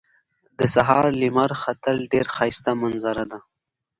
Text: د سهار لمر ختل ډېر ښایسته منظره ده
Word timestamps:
د 0.59 0.61
سهار 0.73 1.05
لمر 1.21 1.51
ختل 1.61 1.97
ډېر 2.11 2.25
ښایسته 2.35 2.71
منظره 2.81 3.23
ده 3.31 3.39